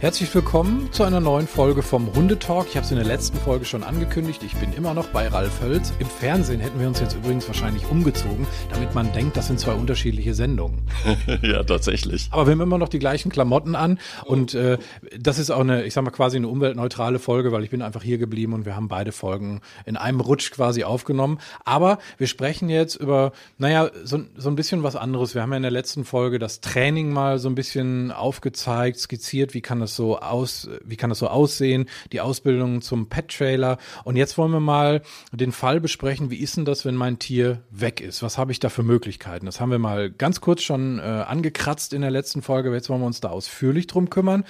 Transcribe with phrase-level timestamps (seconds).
[0.00, 2.68] Herzlich willkommen zu einer neuen Folge vom Hundetalk.
[2.68, 4.44] Ich habe es in der letzten Folge schon angekündigt.
[4.44, 5.92] Ich bin immer noch bei Ralf Hölz.
[5.98, 9.72] Im Fernsehen hätten wir uns jetzt übrigens wahrscheinlich umgezogen, damit man denkt, das sind zwei
[9.72, 10.82] unterschiedliche Sendungen.
[11.42, 12.28] ja, tatsächlich.
[12.30, 14.78] Aber wir haben immer noch die gleichen Klamotten an und äh,
[15.18, 18.04] das ist auch eine, ich sag mal quasi eine umweltneutrale Folge, weil ich bin einfach
[18.04, 21.40] hier geblieben und wir haben beide Folgen in einem Rutsch quasi aufgenommen.
[21.64, 25.34] Aber wir sprechen jetzt über, naja, so, so ein bisschen was anderes.
[25.34, 29.54] Wir haben ja in der letzten Folge das Training mal so ein bisschen aufgezeigt, skizziert,
[29.54, 33.78] wie kann das das so aus, wie kann das so aussehen, die Ausbildung zum Pet-Trailer.
[34.04, 37.62] Und jetzt wollen wir mal den Fall besprechen, wie ist denn das, wenn mein Tier
[37.70, 38.22] weg ist?
[38.22, 39.46] Was habe ich da für Möglichkeiten?
[39.46, 43.00] Das haben wir mal ganz kurz schon äh, angekratzt in der letzten Folge, jetzt wollen
[43.00, 44.44] wir uns da ausführlich drum kümmern.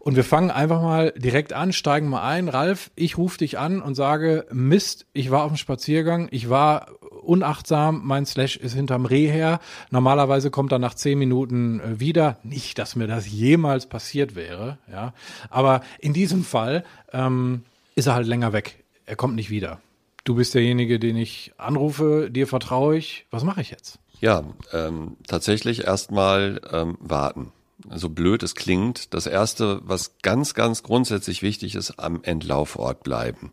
[0.00, 2.48] Und wir fangen einfach mal direkt an, steigen mal ein.
[2.48, 6.86] Ralf, ich rufe dich an und sage, Mist, ich war auf dem Spaziergang, ich war
[7.28, 9.60] unachtsam, mein Slash ist hinterm Reh her.
[9.90, 12.38] Normalerweise kommt er nach zehn Minuten äh, wieder.
[12.42, 15.12] Nicht, dass mir das jemals passiert wäre, ja.
[15.50, 17.62] Aber in diesem Fall ähm,
[17.94, 18.82] ist er halt länger weg.
[19.06, 19.80] Er kommt nicht wieder.
[20.24, 23.26] Du bist derjenige, den ich anrufe, dir vertraue ich.
[23.30, 23.98] Was mache ich jetzt?
[24.20, 27.52] Ja, ähm, tatsächlich erstmal ähm, warten
[27.94, 33.52] so blöd es klingt, das erste, was ganz, ganz grundsätzlich wichtig ist, am Endlaufort bleiben.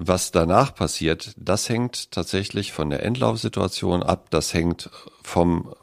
[0.00, 4.90] Was danach passiert, das hängt tatsächlich von der Endlaufsituation ab, das hängt
[5.24, 5.74] vom,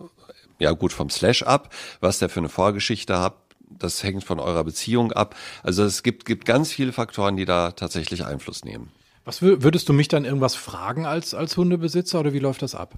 [0.58, 4.64] ja gut, vom Slash ab, was der für eine Vorgeschichte hat, das hängt von eurer
[4.64, 5.36] Beziehung ab.
[5.64, 8.90] Also es gibt, gibt ganz viele Faktoren, die da tatsächlich Einfluss nehmen.
[9.26, 12.94] Was würdest du mich dann irgendwas fragen als, als Hundebesitzer oder wie läuft das ab?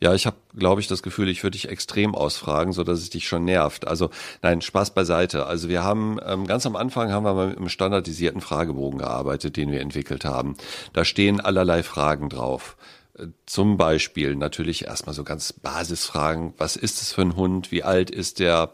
[0.00, 3.10] Ja, ich habe, glaube ich, das Gefühl, ich würde dich extrem ausfragen, so dass es
[3.10, 3.86] dich schon nervt.
[3.88, 4.10] Also
[4.42, 5.46] nein, Spaß beiseite.
[5.46, 9.56] Also wir haben ähm, ganz am Anfang haben wir mal mit einem standardisierten Fragebogen gearbeitet,
[9.56, 10.56] den wir entwickelt haben.
[10.92, 12.76] Da stehen allerlei Fragen drauf.
[13.18, 16.54] Äh, zum Beispiel natürlich erstmal so ganz Basisfragen.
[16.58, 17.72] Was ist es für ein Hund?
[17.72, 18.70] Wie alt ist der?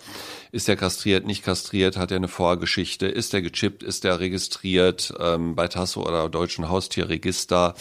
[0.52, 1.96] Ist der kastriert, nicht kastriert?
[1.96, 3.06] Hat er eine Vorgeschichte?
[3.06, 3.82] Ist der gechippt?
[3.82, 7.74] Ist der registriert ähm, bei Tasso oder Deutschen Haustierregister?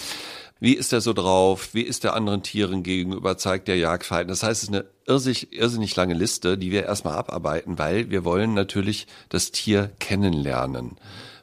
[0.64, 1.74] Wie ist er so drauf?
[1.74, 3.38] Wie ist er anderen Tieren gegenüber?
[3.38, 4.30] Zeigt der Jagdverhalten?
[4.30, 8.24] Das heißt, es ist eine irrsinnig, irrsinnig lange Liste, die wir erstmal abarbeiten, weil wir
[8.24, 10.96] wollen natürlich das Tier kennenlernen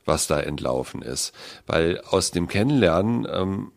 [0.06, 1.32] was da entlaufen ist.
[1.66, 3.70] Weil aus dem Kennenlernen ähm,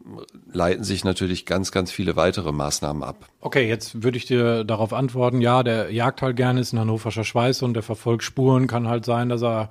[0.51, 3.27] leiten sich natürlich ganz, ganz viele weitere Maßnahmen ab.
[3.41, 7.25] Okay, jetzt würde ich dir darauf antworten, ja, der jagt halt gerne, ist ein hannoverscher
[7.25, 8.67] Schweiß und der verfolgt Spuren.
[8.67, 9.69] Kann halt sein, dass er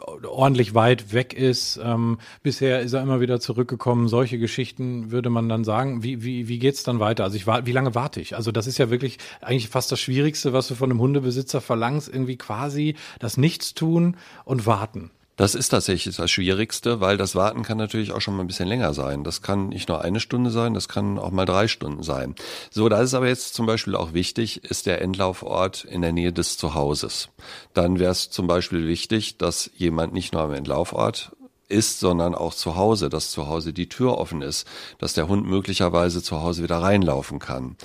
[0.00, 1.80] ordentlich weit weg ist.
[1.82, 4.08] Ähm, bisher ist er immer wieder zurückgekommen.
[4.08, 6.02] Solche Geschichten würde man dann sagen.
[6.02, 7.24] Wie, wie, wie geht's dann weiter?
[7.24, 8.36] Also ich war, wie lange warte ich?
[8.36, 12.08] Also das ist ja wirklich eigentlich fast das Schwierigste, was du von einem Hundebesitzer verlangst,
[12.08, 15.10] irgendwie quasi das Nichtstun und warten.
[15.36, 18.68] Das ist tatsächlich das Schwierigste, weil das Warten kann natürlich auch schon mal ein bisschen
[18.68, 19.24] länger sein.
[19.24, 22.34] Das kann nicht nur eine Stunde sein, das kann auch mal drei Stunden sein.
[22.70, 26.32] So, da ist aber jetzt zum Beispiel auch wichtig, ist der Endlaufort in der Nähe
[26.32, 27.30] des Zuhauses.
[27.72, 31.32] Dann wäre es zum Beispiel wichtig, dass jemand nicht nur am Endlaufort
[31.72, 34.66] ist, sondern auch zu Hause, dass zu Hause die Tür offen ist,
[34.98, 37.76] dass der Hund möglicherweise zu Hause wieder reinlaufen kann.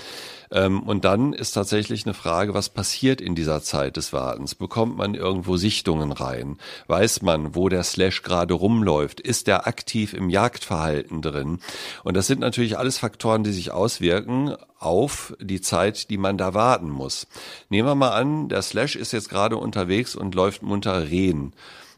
[0.51, 4.55] Ähm, und dann ist tatsächlich eine Frage, was passiert in dieser Zeit des Wartens?
[4.55, 6.57] Bekommt man irgendwo Sichtungen rein?
[6.87, 9.19] Weiß man, wo der Slash gerade rumläuft?
[9.19, 11.59] Ist der aktiv im Jagdverhalten drin?
[12.03, 16.53] Und das sind natürlich alles Faktoren, die sich auswirken auf die Zeit, die man da
[16.53, 17.27] warten muss.
[17.69, 21.53] Nehmen wir mal an, der Slash ist jetzt gerade unterwegs und läuft munter Rehen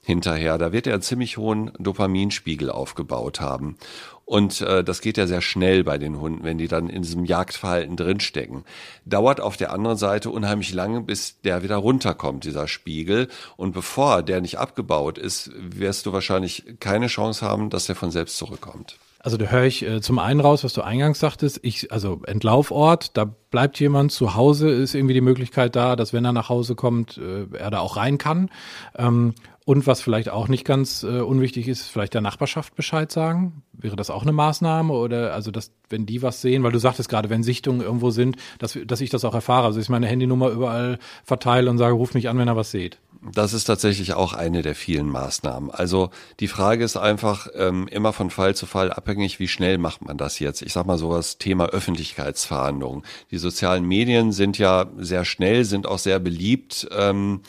[0.10, 0.58] hinterher.
[0.58, 3.78] Da wird er einen ziemlich hohen Dopaminspiegel aufgebaut haben.
[4.26, 7.26] Und äh, das geht ja sehr schnell bei den Hunden, wenn die dann in diesem
[7.26, 8.64] Jagdverhalten drinstecken.
[9.06, 13.28] Dauert auf der anderen Seite unheimlich lange, bis der wieder runterkommt, dieser Spiegel.
[13.56, 18.12] Und bevor der nicht abgebaut ist, wirst du wahrscheinlich keine Chance haben, dass der von
[18.12, 18.98] selbst zurückkommt.
[19.20, 23.18] Also da höre ich äh, zum einen raus, was du eingangs sagtest, ich, also Entlaufort,
[23.18, 26.76] da bleibt jemand zu Hause, ist irgendwie die Möglichkeit da, dass wenn er nach Hause
[26.76, 28.50] kommt, äh, er da auch rein kann.
[28.98, 29.34] Ähm,
[29.70, 33.62] und was vielleicht auch nicht ganz äh, unwichtig ist, vielleicht der Nachbarschaft Bescheid sagen.
[33.74, 34.92] Wäre das auch eine Maßnahme?
[34.92, 38.38] Oder also, dass, wenn die was sehen, weil du sagtest gerade, wenn Sichtungen irgendwo sind,
[38.58, 39.68] dass, dass ich das auch erfahre.
[39.68, 42.98] Also ich meine Handynummer überall verteile und sage, ruf mich an, wenn er was seht.
[43.22, 45.72] Das ist tatsächlich auch eine der vielen Maßnahmen.
[45.72, 46.10] Also
[46.40, 50.18] die Frage ist einfach ähm, immer von Fall zu Fall abhängig, wie schnell macht man
[50.18, 50.62] das jetzt?
[50.62, 53.04] Ich sag mal sowas Thema Öffentlichkeitsverhandlungen.
[53.30, 56.88] Die sozialen Medien sind ja sehr schnell, sind auch sehr beliebt.
[56.96, 57.42] Ähm,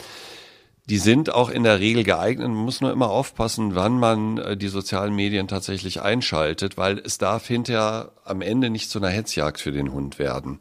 [0.90, 2.48] die sind auch in der Regel geeignet.
[2.48, 7.16] Man muss nur immer aufpassen, wann man äh, die sozialen Medien tatsächlich einschaltet, weil es
[7.16, 10.58] darf hinterher am Ende nicht zu einer Hetzjagd für den Hund werden.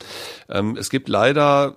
[0.48, 1.76] Ähm, es gibt leider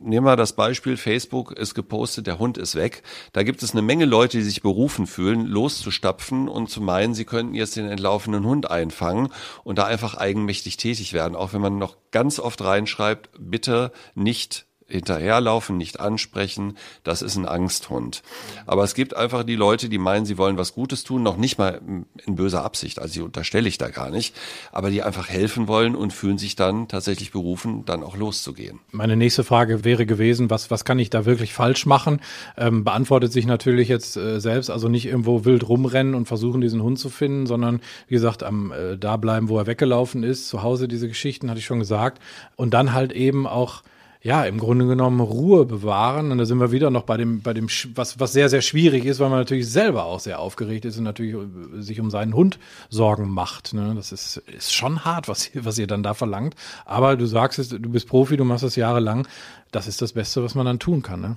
[0.00, 3.02] nehmen wir das Beispiel, Facebook ist gepostet, der Hund ist weg.
[3.32, 7.24] Da gibt es eine Menge Leute, die sich berufen fühlen, loszustapfen und zu meinen, sie
[7.24, 9.28] könnten jetzt den entlaufenen Hund einfangen
[9.64, 11.36] und da einfach eigenmächtig tätig werden.
[11.36, 17.46] Auch wenn man noch ganz oft reinschreibt, bitte nicht hinterherlaufen, nicht ansprechen, das ist ein
[17.46, 18.22] Angsthund.
[18.66, 21.58] Aber es gibt einfach die Leute, die meinen, sie wollen was Gutes tun, noch nicht
[21.58, 21.80] mal
[22.26, 24.36] in böser Absicht, also die unterstelle ich da gar nicht,
[24.70, 28.80] aber die einfach helfen wollen und fühlen sich dann tatsächlich berufen, dann auch loszugehen.
[28.90, 32.20] Meine nächste Frage wäre gewesen, was, was kann ich da wirklich falsch machen?
[32.56, 36.82] Ähm, beantwortet sich natürlich jetzt äh, selbst, also nicht irgendwo wild rumrennen und versuchen, diesen
[36.82, 40.62] Hund zu finden, sondern wie gesagt, am äh, da bleiben, wo er weggelaufen ist, zu
[40.62, 42.20] Hause diese Geschichten, hatte ich schon gesagt.
[42.56, 43.82] Und dann halt eben auch
[44.22, 46.30] ja, im Grunde genommen Ruhe bewahren.
[46.30, 49.04] Und da sind wir wieder noch bei dem, bei dem, was, was sehr, sehr schwierig
[49.04, 52.34] ist, weil man natürlich selber auch sehr aufgeregt ist und natürlich äh, sich um seinen
[52.34, 53.74] Hund Sorgen macht.
[53.74, 53.94] Ne?
[53.96, 56.54] Das ist, ist schon hart, was, was ihr dann da verlangt.
[56.84, 59.26] Aber du sagst es, du bist Profi, du machst es jahrelang.
[59.72, 61.20] Das ist das Beste, was man dann tun kann.
[61.20, 61.36] Ne?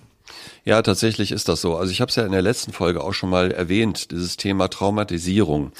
[0.63, 1.75] Ja, tatsächlich ist das so.
[1.77, 4.67] Also ich habe es ja in der letzten Folge auch schon mal erwähnt, dieses Thema
[4.67, 5.71] Traumatisierung.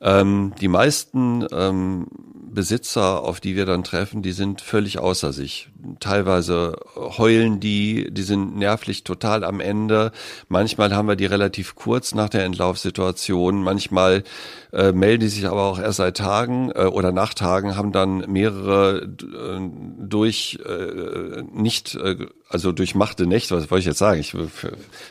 [0.00, 2.06] Ähm, die meisten ähm,
[2.54, 5.70] Besitzer, auf die wir dann treffen, die sind völlig außer sich.
[6.00, 10.12] Teilweise heulen die, die sind nervlich total am Ende.
[10.48, 13.62] Manchmal haben wir die relativ kurz nach der Entlaufsituation.
[13.62, 14.24] Manchmal
[14.72, 18.24] äh, melden die sich aber auch erst seit Tagen äh, oder nach Tagen, haben dann
[18.30, 19.60] mehrere äh,
[19.98, 24.20] durch äh, nicht, äh, also durchmachte Nächte, was wollte ich jetzt sagen?
[24.20, 24.34] Ich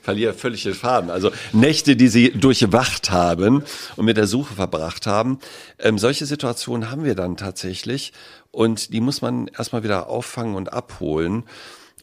[0.02, 1.10] verliere völlig den Faden.
[1.10, 3.64] Also Nächte, die sie durchwacht haben
[3.96, 5.40] und mit der Suche verbracht haben.
[5.80, 8.12] Ähm, solche Situationen haben wir dann tatsächlich
[8.54, 11.44] und die muss man erstmal wieder auffangen und abholen.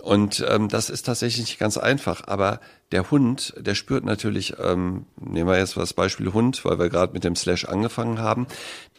[0.02, 2.26] Und ähm, das ist tatsächlich nicht ganz einfach.
[2.26, 2.58] Aber
[2.90, 7.12] der Hund, der spürt natürlich, ähm, nehmen wir jetzt das Beispiel Hund, weil wir gerade
[7.12, 8.48] mit dem Slash angefangen haben,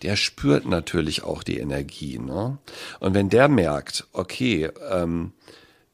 [0.01, 2.19] der spürt natürlich auch die Energie.
[2.19, 2.57] Ne?
[2.99, 5.33] Und wenn der merkt, okay, ähm,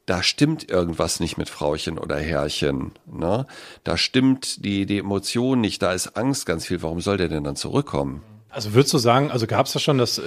[0.06, 2.92] da stimmt irgendwas nicht mit Frauchen oder Herrchen.
[3.08, 3.48] Ne?
[3.84, 6.84] Da stimmt die, die Emotion nicht, da ist Angst ganz viel.
[6.84, 8.22] Warum soll der denn dann zurückkommen?
[8.58, 10.24] Also würdest du sagen, also gab es da schon das, äh,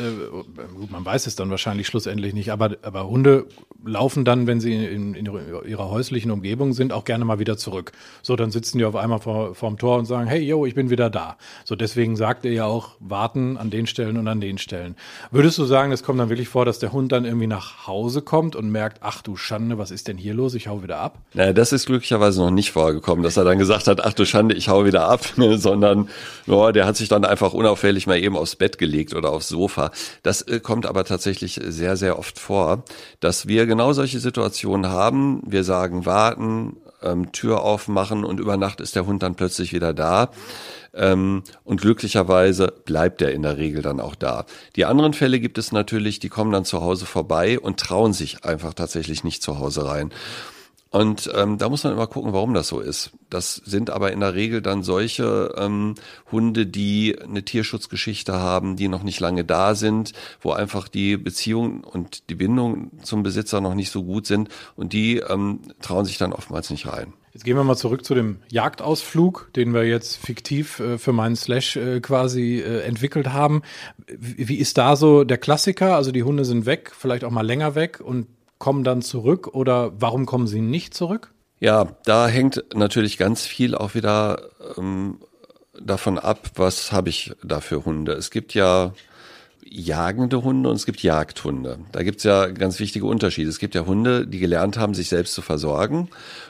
[0.72, 3.46] gut, man weiß es dann wahrscheinlich schlussendlich nicht, aber, aber Hunde
[3.84, 5.28] laufen dann, wenn sie in, in
[5.66, 7.90] ihrer häuslichen Umgebung sind, auch gerne mal wieder zurück.
[8.22, 10.90] So, dann sitzen die auf einmal vor, vorm Tor und sagen, hey, yo, ich bin
[10.90, 11.38] wieder da.
[11.64, 14.94] So, deswegen sagt er ja auch, warten an den Stellen und an den Stellen.
[15.32, 18.22] Würdest du sagen, es kommt dann wirklich vor, dass der Hund dann irgendwie nach Hause
[18.22, 20.54] kommt und merkt, ach du Schande, was ist denn hier los?
[20.54, 21.18] Ich hau wieder ab?
[21.34, 24.54] Naja, das ist glücklicherweise noch nicht vorgekommen, dass er dann gesagt hat, ach du Schande,
[24.54, 25.24] ich hau wieder ab,
[25.56, 26.08] sondern,
[26.46, 29.90] oh, der hat sich dann einfach unauffällig mal eben aufs Bett gelegt oder aufs Sofa.
[30.22, 32.84] Das äh, kommt aber tatsächlich sehr, sehr oft vor,
[33.20, 35.42] dass wir genau solche Situationen haben.
[35.46, 39.92] Wir sagen warten, ähm, Tür aufmachen und über Nacht ist der Hund dann plötzlich wieder
[39.92, 40.30] da.
[40.92, 44.44] Ähm, und glücklicherweise bleibt er in der Regel dann auch da.
[44.76, 48.44] Die anderen Fälle gibt es natürlich, die kommen dann zu Hause vorbei und trauen sich
[48.44, 50.10] einfach tatsächlich nicht zu Hause rein.
[50.90, 53.12] Und ähm, da muss man immer gucken, warum das so ist.
[53.28, 55.94] Das sind aber in der Regel dann solche ähm,
[56.32, 61.84] Hunde, die eine Tierschutzgeschichte haben, die noch nicht lange da sind, wo einfach die Beziehung
[61.84, 66.18] und die Bindung zum Besitzer noch nicht so gut sind und die ähm, trauen sich
[66.18, 67.12] dann oftmals nicht rein.
[67.32, 71.36] Jetzt gehen wir mal zurück zu dem Jagdausflug, den wir jetzt fiktiv äh, für meinen
[71.36, 73.62] Slash äh, quasi äh, entwickelt haben.
[74.08, 75.94] Wie, wie ist da so der Klassiker?
[75.94, 78.26] Also die Hunde sind weg, vielleicht auch mal länger weg und
[78.60, 81.32] kommen dann zurück oder warum kommen sie nicht zurück?
[81.58, 85.18] Ja, da hängt natürlich ganz viel auch wieder ähm,
[85.80, 88.12] davon ab, was habe ich da für Hunde.
[88.12, 88.92] Es gibt ja
[89.64, 91.78] jagende Hunde und es gibt Jagdhunde.
[91.92, 93.48] Da gibt es ja ganz wichtige Unterschiede.
[93.48, 96.08] Es gibt ja Hunde, die gelernt haben, sich selbst zu versorgen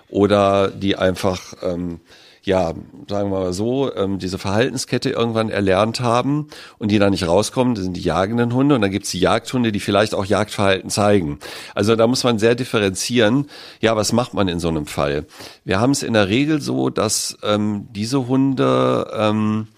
[0.08, 2.00] oder die einfach ähm,
[2.42, 2.72] ja,
[3.08, 7.74] sagen wir mal so, ähm, diese Verhaltenskette irgendwann erlernt haben und die da nicht rauskommen,
[7.74, 11.38] das sind die jagenden Hunde und dann gibt's die Jagdhunde, die vielleicht auch Jagdverhalten zeigen.
[11.74, 13.46] Also da muss man sehr differenzieren,
[13.80, 15.26] ja, was macht man in so einem Fall?
[15.64, 19.68] Wir haben es in der Regel so, dass ähm, diese Hunde ähm,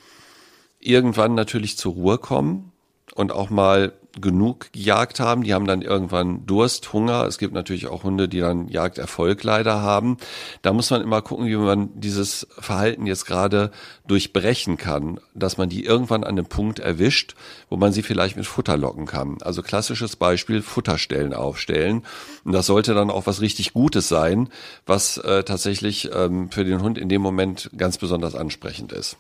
[0.79, 2.73] irgendwann natürlich zur Ruhe kommen
[3.15, 5.43] und auch mal genug gejagt haben.
[5.43, 7.25] Die haben dann irgendwann Durst, Hunger.
[7.27, 10.19] Es gibt natürlich auch Hunde, die dann Jagderfolg leider haben.
[10.63, 13.71] Da muss man immer gucken, wie man dieses Verhalten jetzt gerade
[14.07, 17.35] durchbrechen kann, dass man die irgendwann an einem Punkt erwischt,
[17.71, 19.39] wo man sie vielleicht mit Futter locken kann.
[19.43, 22.05] Also klassisches Beispiel, Futterstellen aufstellen.
[22.45, 24.49] Und das sollte dann auch was richtig Gutes sein,
[24.87, 29.17] was äh, tatsächlich ähm, für den Hund in dem Moment ganz besonders ansprechend ist.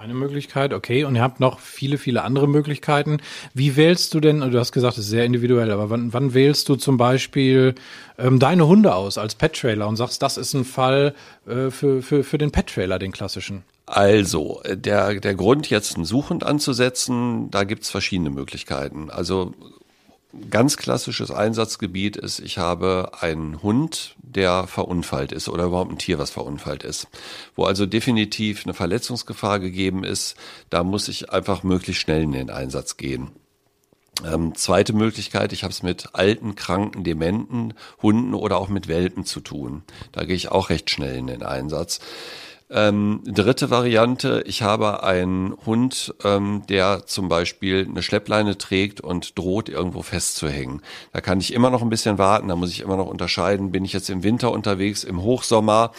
[0.00, 1.04] Eine Möglichkeit, okay.
[1.04, 3.18] Und ihr habt noch viele, viele andere Möglichkeiten.
[3.52, 6.70] Wie wählst du denn, du hast gesagt, es ist sehr individuell, aber wann, wann wählst
[6.70, 7.74] du zum Beispiel
[8.16, 11.14] ähm, deine Hunde aus als Pet-Trailer und sagst, das ist ein Fall
[11.46, 13.62] äh, für, für, für den Pet-Trailer, den klassischen?
[13.84, 19.10] Also, der, der Grund, jetzt einen Suchhund anzusetzen, da gibt's verschiedene Möglichkeiten.
[19.10, 19.52] Also
[20.50, 26.18] ganz klassisches Einsatzgebiet ist, ich habe einen Hund, der verunfallt ist oder überhaupt ein Tier,
[26.18, 27.08] was verunfallt ist,
[27.56, 30.36] wo also definitiv eine Verletzungsgefahr gegeben ist,
[30.70, 33.30] da muss ich einfach möglichst schnell in den Einsatz gehen.
[34.24, 39.24] Ähm, zweite Möglichkeit, ich habe es mit alten, kranken, dementen Hunden oder auch mit Welpen
[39.24, 39.82] zu tun.
[40.12, 42.00] Da gehe ich auch recht schnell in den Einsatz.
[42.72, 49.36] Ähm, dritte Variante, ich habe einen Hund, ähm, der zum Beispiel eine Schleppleine trägt und
[49.36, 50.80] droht irgendwo festzuhängen.
[51.12, 53.84] Da kann ich immer noch ein bisschen warten, da muss ich immer noch unterscheiden, bin
[53.84, 55.90] ich jetzt im Winter unterwegs, im Hochsommer,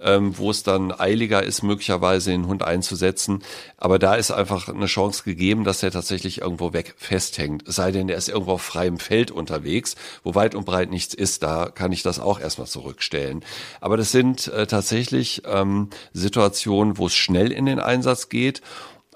[0.00, 3.42] ähm, wo es dann eiliger ist, möglicherweise den Hund einzusetzen.
[3.76, 7.66] Aber da ist einfach eine Chance gegeben, dass er tatsächlich irgendwo weg festhängt.
[7.68, 11.14] Es sei denn, er ist irgendwo auf freiem Feld unterwegs, wo weit und breit nichts
[11.14, 13.44] ist, da kann ich das auch erstmal zurückstellen.
[13.80, 18.62] Aber das sind äh, tatsächlich ähm, Situationen, wo es schnell in den Einsatz geht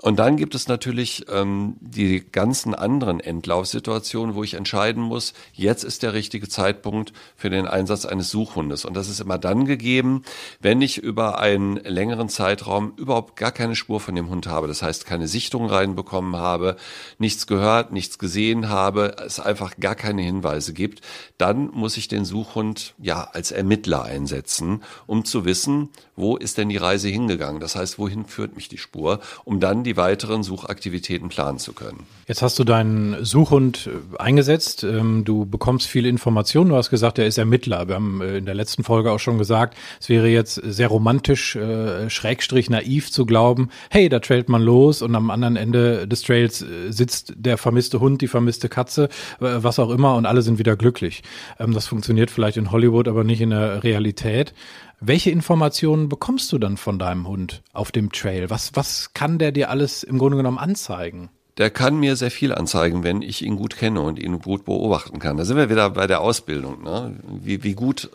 [0.02, 5.85] und dann gibt es natürlich ähm, die ganzen anderen Endlaufsituationen, wo ich entscheiden muss, jetzt
[5.85, 8.85] ist der richtige Zeitpunkt für den Einsatz eines Suchhundes.
[8.85, 10.25] Und das ist immer dann gegeben,
[10.61, 14.66] wenn ich über einen längeren Zeitraum überhaupt gar keine Spur von dem Hund habe.
[14.66, 16.75] Das heißt, keine Sichtung reinbekommen habe,
[17.18, 21.02] nichts gehört, nichts gesehen habe, es einfach gar keine Hinweise gibt.
[21.38, 26.71] Dann muss ich den Suchhund ja als Ermittler einsetzen, um zu wissen, wo ist denn
[26.71, 27.61] die Reise hingegangen?
[27.61, 32.06] Das heißt, wohin führt mich die Spur, um dann die weiteren Suchaktivitäten planen zu können.
[32.26, 34.84] Jetzt hast du deinen Suchhund äh, eingesetzt.
[34.84, 36.70] Ähm, du bekommst viele Informationen.
[36.70, 37.88] Du hast gesagt, er ist Ermittler.
[37.88, 41.56] Wir haben äh, in der letzten Folge auch schon gesagt, es wäre jetzt sehr romantisch,
[41.56, 46.22] äh, schrägstrich naiv zu glauben, hey, da trailt man los und am anderen Ende des
[46.22, 49.08] Trails sitzt der vermisste Hund, die vermisste Katze,
[49.38, 51.22] was auch immer und alle sind wieder glücklich.
[51.58, 54.54] Ähm, das funktioniert vielleicht in Hollywood, aber nicht in der Realität.
[55.04, 58.50] Welche Informationen bekommst du dann von deinem Hund auf dem Trail?
[58.50, 61.28] Was, was kann der dir alles im Grunde genommen anzeigen?
[61.59, 65.18] Der kann mir sehr viel anzeigen, wenn ich ihn gut kenne und ihn gut beobachten
[65.18, 65.37] kann.
[65.37, 66.85] Da sind wir wieder bei der Ausbildung.
[66.85, 67.18] Ne?
[67.26, 68.11] Wie, wie gut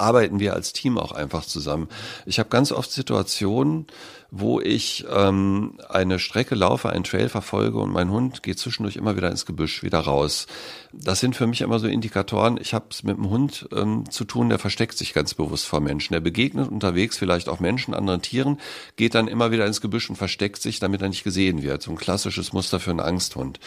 [0.00, 1.88] arbeiten wir als Team auch einfach zusammen.
[2.26, 3.86] Ich habe ganz oft Situationen,
[4.30, 9.16] wo ich ähm, eine Strecke laufe, einen Trail verfolge und mein Hund geht zwischendurch immer
[9.16, 10.46] wieder ins Gebüsch, wieder raus.
[10.92, 12.58] Das sind für mich immer so Indikatoren.
[12.60, 15.80] Ich habe es mit einem Hund ähm, zu tun, der versteckt sich ganz bewusst vor
[15.80, 16.12] Menschen.
[16.12, 18.60] Der begegnet unterwegs vielleicht auch Menschen, anderen Tieren,
[18.96, 21.82] geht dann immer wieder ins Gebüsch und versteckt sich, damit er nicht gesehen wird.
[21.82, 23.58] So ein klassisches Muster für einen Angsthund.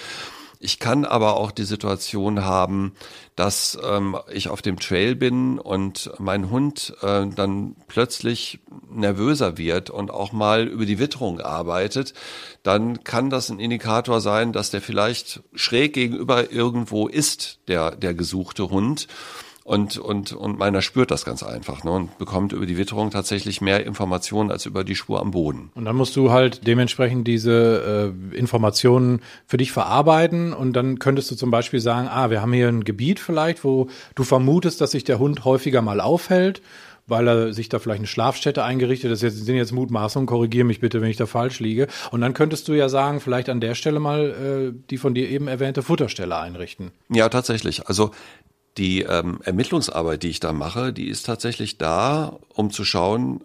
[0.64, 2.94] Ich kann aber auch die Situation haben,
[3.36, 9.90] dass ähm, ich auf dem Trail bin und mein Hund äh, dann plötzlich nervöser wird
[9.90, 12.14] und auch mal über die Witterung arbeitet,
[12.64, 18.14] dann kann das ein Indikator sein, dass der vielleicht schräg gegenüber irgendwo ist, der, der
[18.14, 19.10] gesuchte Hund
[19.64, 23.62] und, und, und meiner spürt das ganz einfach ne, und bekommt über die Witterung tatsächlich
[23.62, 25.72] mehr Informationen als über die Spur am Boden.
[25.76, 31.32] Und dann musst du halt dementsprechend diese äh, Informationen für dich verarbeiten und dann könntest
[31.32, 34.92] du zum Beispiel sagen, ah, wir haben hier ein Gebiet vielleicht, wo du vermutest, dass
[34.92, 36.62] sich der Hund häufiger mal aufhält
[37.06, 39.22] weil er sich da vielleicht eine Schlafstätte eingerichtet hat.
[39.22, 41.88] Das sind jetzt Mutmaßungen, korrigiere mich bitte, wenn ich da falsch liege.
[42.12, 45.30] Und dann könntest du ja sagen, vielleicht an der Stelle mal äh, die von dir
[45.30, 46.92] eben erwähnte Futterstelle einrichten.
[47.10, 47.88] Ja, tatsächlich.
[47.88, 48.12] Also
[48.78, 53.42] die ähm, Ermittlungsarbeit, die ich da mache, die ist tatsächlich da, um zu schauen,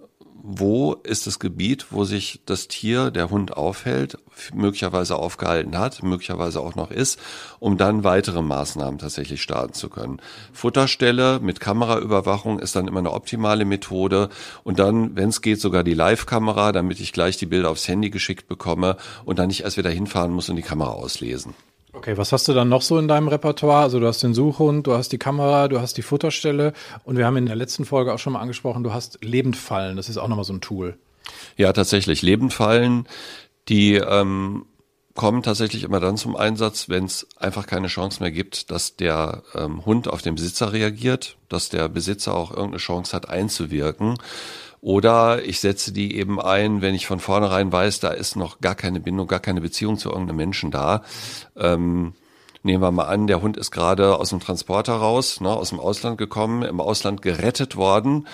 [0.51, 4.19] wo ist das Gebiet, wo sich das Tier, der Hund aufhält,
[4.55, 7.19] möglicherweise aufgehalten hat, möglicherweise auch noch ist,
[7.59, 10.21] um dann weitere Maßnahmen tatsächlich starten zu können.
[10.53, 14.31] Futterstelle mit Kameraüberwachung ist dann immer eine optimale Methode
[14.65, 18.11] und dann, wenn es geht, sogar die Live-Kamera, damit ich gleich die Bilder aufs Handy
[18.11, 21.55] geschickt bekomme und dann nicht erst wieder hinfahren muss und die Kamera auslesen.
[21.93, 23.83] Okay, was hast du dann noch so in deinem Repertoire?
[23.83, 27.27] Also du hast den Suchhund, du hast die Kamera, du hast die Futterstelle und wir
[27.27, 29.97] haben in der letzten Folge auch schon mal angesprochen, du hast Lebendfallen.
[29.97, 30.99] Das ist auch nochmal so ein Tool.
[31.57, 32.23] Ja, tatsächlich.
[32.23, 33.09] Lebendfallen,
[33.69, 34.67] die ähm,
[35.15, 39.43] kommen tatsächlich immer dann zum Einsatz, wenn es einfach keine Chance mehr gibt, dass der
[39.55, 44.17] ähm, Hund auf den Besitzer reagiert, dass der Besitzer auch irgendeine Chance hat einzuwirken.
[44.81, 48.75] Oder ich setze die eben ein, wenn ich von vornherein weiß, da ist noch gar
[48.75, 51.03] keine Bindung, gar keine Beziehung zu irgendeinem Menschen da.
[51.57, 52.15] Ähm,
[52.63, 55.81] nehmen wir mal an, der Hund ist gerade aus dem Transporter raus, ne, aus dem
[55.81, 58.27] Ausland gekommen, im Ausland gerettet worden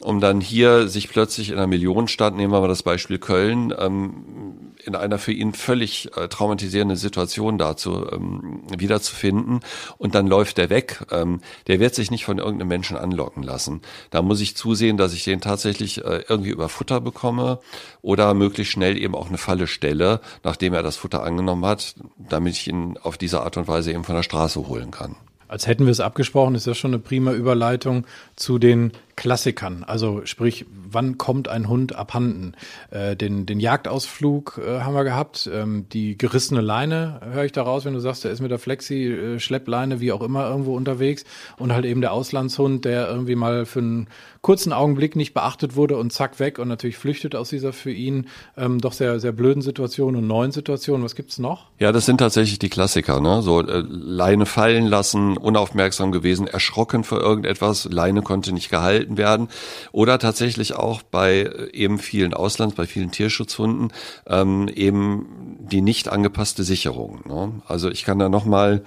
[0.00, 4.74] um dann hier sich plötzlich in einer Millionenstadt, nehmen wir mal das Beispiel Köln, ähm,
[4.84, 9.60] in einer für ihn völlig äh, traumatisierenden Situation dazu ähm, wiederzufinden
[9.96, 11.06] und dann läuft der weg.
[11.10, 13.80] Ähm, der wird sich nicht von irgendeinem Menschen anlocken lassen.
[14.10, 17.58] Da muss ich zusehen, dass ich den tatsächlich äh, irgendwie über Futter bekomme
[18.02, 22.54] oder möglichst schnell eben auch eine Falle stelle, nachdem er das Futter angenommen hat, damit
[22.54, 25.16] ich ihn auf diese Art und Weise eben von der Straße holen kann.
[25.48, 28.04] Als hätten wir es abgesprochen, ist das schon eine prima Überleitung
[28.36, 29.82] zu den Klassikern.
[29.82, 32.54] Also sprich, wann kommt ein Hund abhanden?
[32.90, 37.86] Äh, den, den Jagdausflug äh, haben wir gehabt, ähm, die gerissene Leine höre ich daraus,
[37.86, 41.24] wenn du sagst, der ist mit der Flexi, äh, Schleppleine, wie auch immer, irgendwo unterwegs.
[41.56, 44.08] Und halt eben der Auslandshund, der irgendwie mal für einen
[44.42, 48.28] kurzen Augenblick nicht beachtet wurde und zack weg und natürlich flüchtet aus dieser für ihn
[48.56, 51.02] ähm, doch sehr, sehr blöden Situation und neuen Situation.
[51.02, 51.70] Was gibt's noch?
[51.78, 53.40] Ja, das sind tatsächlich die Klassiker, ne?
[53.40, 59.48] So äh, Leine fallen lassen, unaufmerksam gewesen, erschrocken vor irgendetwas, Leine konnte nicht gehalten werden.
[59.92, 63.92] Oder tatsächlich auch bei äh, eben vielen Auslands, bei vielen Tierschutzhunden
[64.26, 67.22] ähm, eben die nicht angepasste Sicherung.
[67.26, 67.62] Ne?
[67.66, 68.82] Also ich kann da nochmal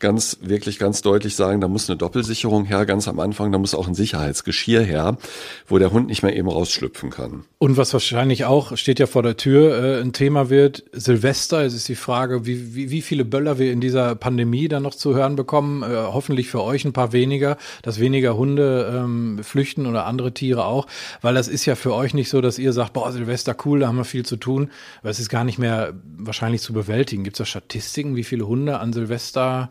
[0.00, 3.74] ganz, wirklich ganz deutlich sagen, da muss eine Doppelsicherung her, ganz am Anfang, da muss
[3.74, 5.18] auch ein Sicherheitsgeschirr her,
[5.68, 7.44] wo der Hund nicht mehr eben rausschlüpfen kann.
[7.58, 11.74] Und was wahrscheinlich auch, steht ja vor der Tür, äh, ein Thema wird, Silvester, es
[11.74, 15.14] ist die Frage, wie, wie, wie viele Böller wir in dieser Pandemie dann noch zu
[15.14, 20.06] hören bekommen, äh, hoffentlich für euch ein paar weniger, dass weniger Hunde ähm, flüchten oder
[20.06, 20.86] andere Tiere auch,
[21.20, 23.88] weil das ist ja für euch nicht so, dass ihr sagt, boah, Silvester cool, da
[23.88, 24.70] haben wir viel zu tun,
[25.02, 27.24] weil es ist gar nicht mehr wahrscheinlich zu bewältigen.
[27.24, 29.70] Gibt es da Statistiken, wie viele Hunde an Silvester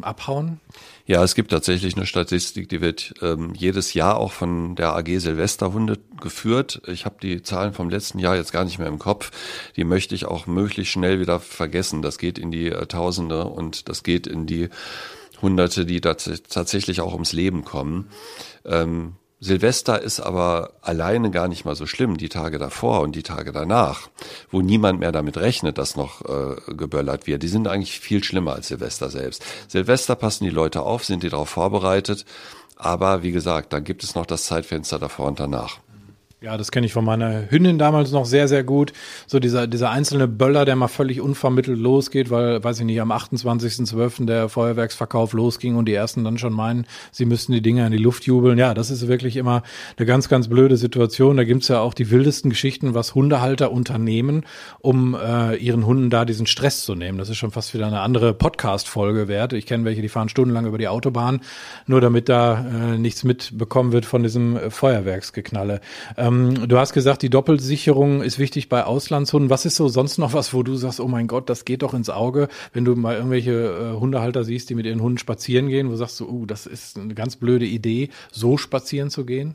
[0.00, 0.60] abhauen?
[1.06, 5.18] Ja, es gibt tatsächlich eine Statistik, die wird ähm, jedes Jahr auch von der AG
[5.18, 6.82] Silvesterhunde geführt.
[6.86, 9.30] Ich habe die Zahlen vom letzten Jahr jetzt gar nicht mehr im Kopf.
[9.76, 12.02] Die möchte ich auch möglichst schnell wieder vergessen.
[12.02, 14.68] Das geht in die äh, Tausende und das geht in die
[15.40, 18.08] Hunderte, die tatsächlich auch ums Leben kommen.
[18.64, 23.22] Ähm, Silvester ist aber alleine gar nicht mal so schlimm, die Tage davor und die
[23.22, 24.08] Tage danach,
[24.50, 27.44] wo niemand mehr damit rechnet, dass noch äh, geböllert wird.
[27.44, 29.44] Die sind eigentlich viel schlimmer als Silvester selbst.
[29.68, 32.24] Silvester passen die Leute auf, sind die darauf vorbereitet,
[32.76, 35.78] aber wie gesagt, dann gibt es noch das Zeitfenster davor und danach.
[36.40, 38.92] Ja, das kenne ich von meiner Hündin damals noch sehr, sehr gut.
[39.26, 43.10] So dieser, dieser einzelne Böller, der mal völlig unvermittelt losgeht, weil, weiß ich nicht, am
[43.10, 44.24] 28.12.
[44.24, 47.98] der Feuerwerksverkauf losging und die ersten dann schon meinen, sie müssten die Dinger in die
[47.98, 48.56] Luft jubeln.
[48.56, 49.64] Ja, das ist wirklich immer
[49.96, 51.36] eine ganz, ganz blöde Situation.
[51.36, 54.44] Da gibt's ja auch die wildesten Geschichten, was Hundehalter unternehmen,
[54.78, 57.18] um äh, ihren Hunden da diesen Stress zu nehmen.
[57.18, 59.54] Das ist schon fast wieder eine andere Podcast-Folge wert.
[59.54, 61.40] Ich kenne welche, die fahren stundenlang über die Autobahn,
[61.86, 65.80] nur damit da äh, nichts mitbekommen wird von diesem äh, Feuerwerksgeknalle.
[66.16, 69.50] Äh, ähm, du hast gesagt, die Doppelsicherung ist wichtig bei Auslandshunden.
[69.50, 71.94] Was ist so sonst noch was, wo du sagst, oh mein Gott, das geht doch
[71.94, 75.88] ins Auge, wenn du mal irgendwelche äh, Hundehalter siehst, die mit ihren Hunden spazieren gehen,
[75.88, 79.54] wo du sagst, so, uh, das ist eine ganz blöde Idee, so spazieren zu gehen?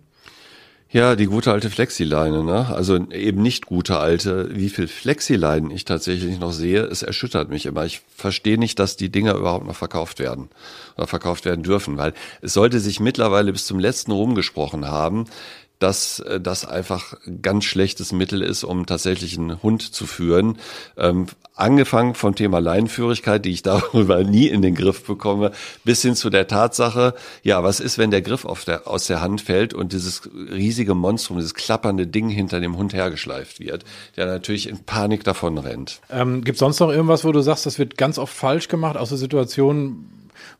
[0.93, 2.67] Ja, die gute alte Flexileine, ne?
[2.67, 4.55] Also eben nicht gute alte.
[4.55, 7.83] Wie viel Flexileinen ich tatsächlich noch sehe, es erschüttert mich immer.
[7.83, 10.49] Ich verstehe nicht, dass die Dinger überhaupt noch verkauft werden
[10.95, 15.25] oder verkauft werden dürfen, weil es sollte sich mittlerweile bis zum letzten rumgesprochen haben,
[15.79, 20.57] dass äh, das einfach ein ganz schlechtes Mittel ist, um tatsächlich einen Hund zu führen.
[20.97, 25.51] Ähm, angefangen vom Thema Leinenführigkeit, die ich darüber nie in den Griff bekomme,
[25.83, 29.41] bis hin zu der Tatsache, ja, was ist, wenn der Griff der, aus der Hand
[29.41, 33.83] fällt und dieses riesige Monstrum, dieses klappernde Ding hinter dem Hund hergeschleift wird,
[34.17, 36.01] der natürlich in Panik davon rennt.
[36.09, 39.09] Ähm, Gibt sonst noch irgendwas, wo du sagst, das wird ganz oft falsch gemacht, aus
[39.09, 40.09] der Situation,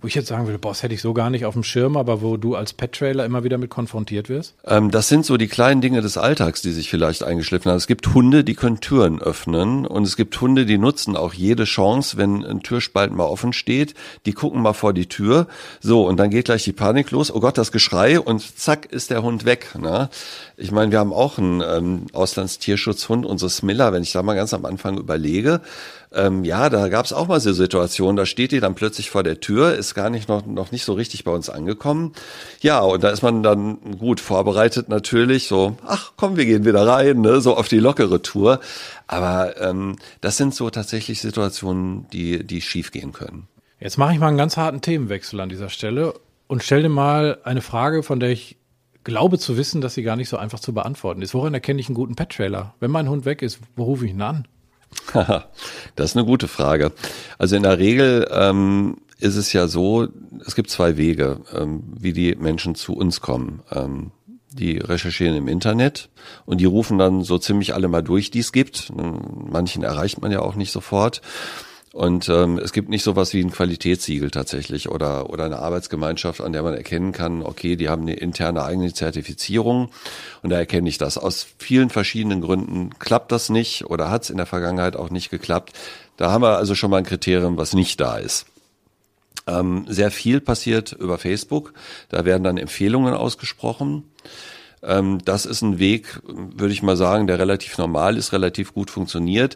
[0.04, 1.96] wo ich jetzt sagen würde, boah, das hätte ich so gar nicht auf dem Schirm,
[1.96, 4.54] aber wo du als Pet-Trailer immer wieder mit konfrontiert wirst?
[4.66, 7.78] Ähm, das sind so die kleinen Dinge des Alltags, die sich vielleicht eingeschliffen haben.
[7.78, 11.64] Es gibt Hunde, die können Türen öffnen und es gibt Hunde, die nutzen auch jede
[11.64, 13.94] Chance, wenn ein Türspalt mal offen steht.
[14.26, 15.48] Die gucken mal vor die Tür.
[15.80, 17.34] So, und dann geht gleich die Panik los.
[17.34, 19.74] Oh Gott, das Geschrei und zack ist der Hund weg.
[19.80, 20.10] Ne?
[20.58, 24.54] Ich meine, wir haben auch einen ähm, Auslandstierschutzhund, unsere Smiller, wenn ich da mal ganz
[24.54, 25.62] am Anfang überlege.
[26.14, 29.24] Ähm, ja, da gab es auch mal so Situationen, da steht die dann plötzlich vor
[29.24, 32.14] der Tür, ist gar nicht noch, noch nicht so richtig bei uns angekommen.
[32.62, 36.86] Ja, und da ist man dann gut vorbereitet natürlich, so, ach komm, wir gehen wieder
[36.86, 38.60] rein, ne, so auf die lockere Tour.
[39.08, 43.48] Aber ähm, das sind so tatsächlich Situationen, die, die schief gehen können.
[43.80, 46.14] Jetzt mache ich mal einen ganz harten Themenwechsel an dieser Stelle
[46.48, 48.58] und stell dir mal eine Frage, von der ich
[49.04, 51.34] glaube zu wissen, dass sie gar nicht so einfach zu beantworten ist.
[51.34, 52.76] Woran erkenne ich einen guten Pet-Trailer?
[52.80, 54.48] Wenn mein Hund weg ist, wo rufe ich ihn an?
[55.96, 56.92] das ist eine gute Frage.
[57.38, 60.08] Also in der Regel ähm, ist es ja so,
[60.46, 63.62] es gibt zwei Wege, ähm, wie die Menschen zu uns kommen.
[63.72, 64.12] Ähm,
[64.54, 66.10] die recherchieren im Internet
[66.46, 68.92] und die rufen dann so ziemlich alle mal durch, die es gibt.
[68.96, 71.22] Manchen erreicht man ja auch nicht sofort.
[71.94, 76.52] Und ähm, es gibt nicht sowas wie ein Qualitätssiegel tatsächlich oder, oder eine Arbeitsgemeinschaft, an
[76.52, 79.90] der man erkennen kann, okay, die haben eine interne eigene Zertifizierung
[80.42, 81.20] und da erkenne ich das.
[81.20, 85.30] Aus vielen verschiedenen Gründen klappt das nicht oder hat es in der Vergangenheit auch nicht
[85.30, 85.74] geklappt.
[86.18, 88.48] Da haben wir also schon mal ein Kriterium, was nicht da ist.
[89.46, 91.74] Ähm, sehr viel passiert über Facebook.
[92.10, 94.04] Da werden dann Empfehlungen ausgesprochen.
[94.86, 98.90] Ähm, das ist ein Weg, würde ich mal sagen, der relativ normal ist, relativ gut
[98.90, 99.56] funktioniert.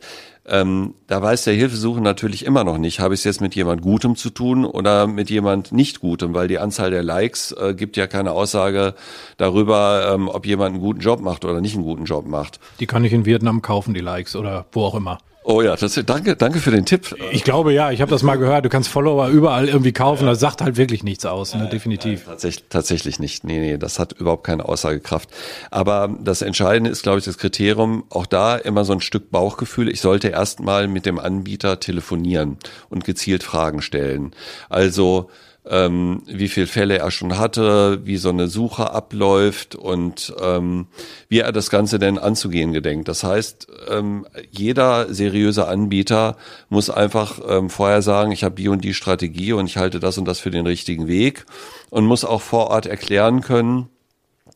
[0.50, 3.82] Ähm, da weiß der Hilfesucher natürlich immer noch nicht, habe ich es jetzt mit jemand
[3.82, 7.98] Gutem zu tun oder mit jemand nicht Gutem, weil die Anzahl der Likes äh, gibt
[7.98, 8.96] ja keine Aussage
[9.36, 12.62] darüber, ähm, ob jemand einen guten Job macht oder nicht einen guten Job macht.
[12.80, 15.18] Die kann ich in Vietnam kaufen, die Likes oder wo auch immer.
[15.50, 17.16] Oh ja, das, danke, danke für den Tipp.
[17.32, 18.66] Ich glaube ja, ich habe das mal gehört.
[18.66, 20.26] Du kannst Follower überall irgendwie kaufen.
[20.26, 21.70] Das sagt halt wirklich nichts aus, ne?
[21.70, 22.20] definitiv.
[22.20, 23.46] Nein, tatsächlich, tatsächlich nicht.
[23.46, 25.30] Nee, nee, das hat überhaupt keine Aussagekraft.
[25.72, 29.88] Aber das Entscheidende ist, glaube ich, das Kriterium, auch da immer so ein Stück Bauchgefühl.
[29.88, 32.58] Ich sollte erstmal mit dem Anbieter telefonieren
[32.90, 34.32] und gezielt Fragen stellen.
[34.68, 35.30] Also
[35.70, 40.88] ähm, wie viele Fälle er schon hatte, wie so eine Suche abläuft und ähm,
[41.30, 43.08] wie er das Ganze denn anzugehen gedenkt.
[43.08, 46.38] Das heißt, ähm, jeder seriöse Anbieter
[46.70, 50.18] muss einfach ähm, vorher sagen, ich habe die und die Strategie und ich halte das
[50.18, 51.46] und das für den richtigen Weg
[51.90, 53.90] und muss auch vor Ort erklären können,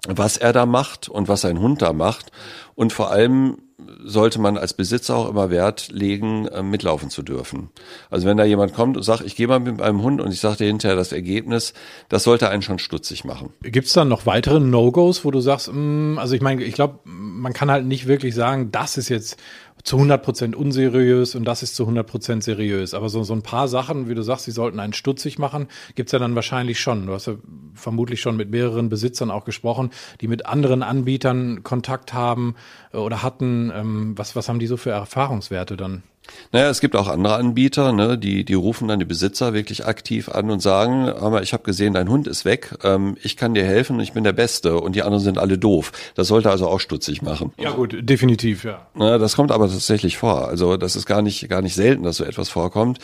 [0.08, 2.32] was er da macht und was sein Hund da macht
[2.76, 3.58] und vor allem
[4.04, 7.70] sollte man als Besitzer auch immer Wert legen, äh, mitlaufen zu dürfen.
[8.10, 10.39] Also wenn da jemand kommt und sagt, ich gehe mal mit meinem Hund und ich
[10.39, 11.74] sage dir hinterher das Ergebnis,
[12.10, 13.52] das sollte einen schon stutzig machen.
[13.62, 16.74] Gibt es dann noch weitere No-Gos, wo du sagst, mh, mm, also ich meine, ich
[16.74, 19.38] glaube, man kann halt nicht wirklich sagen, das ist jetzt
[19.84, 22.94] zu 100% unseriös und das ist zu 100% seriös.
[22.94, 26.12] Aber so, so ein paar Sachen, wie du sagst, sie sollten einen stutzig machen, gibt's
[26.12, 27.08] ja dann wahrscheinlich schon.
[27.08, 27.36] Du hast ja
[27.74, 29.91] vermutlich schon mit mehreren Besitzern auch gesprochen,
[30.22, 32.56] die mit anderen Anbietern Kontakt haben
[32.94, 33.72] äh, oder hatten.
[33.74, 36.04] Ähm, was, was haben die so für Erfahrungswerte dann?
[36.51, 40.29] Naja, es gibt auch andere Anbieter, ne, die, die rufen dann die Besitzer wirklich aktiv
[40.29, 43.63] an und sagen, aber ich habe gesehen, dein Hund ist weg, ähm, ich kann dir
[43.63, 45.91] helfen, ich bin der Beste und die anderen sind alle doof.
[46.15, 47.53] Das sollte also auch stutzig machen.
[47.57, 48.88] Ja gut, definitiv, ja.
[48.95, 50.47] Na, das kommt aber tatsächlich vor.
[50.47, 52.99] Also das ist gar nicht, gar nicht selten, dass so etwas vorkommt.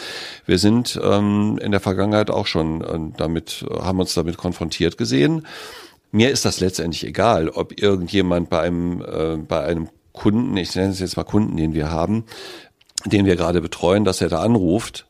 [0.45, 5.45] Wir sind ähm, in der Vergangenheit auch schon äh, damit, haben uns damit konfrontiert gesehen.
[6.11, 10.89] Mir ist das letztendlich egal, ob irgendjemand bei einem, äh, bei einem Kunden, ich nenne
[10.89, 12.25] es jetzt mal Kunden, den wir haben,
[13.05, 15.05] den wir gerade betreuen, dass er da anruft.